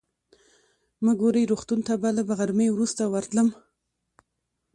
مګوري 1.05 1.43
روغتون 1.51 1.79
ته 1.87 1.93
به 2.01 2.09
له 2.17 2.23
غرمې 2.39 2.67
وروسته 2.71 3.01
ورتلم. 3.13 3.47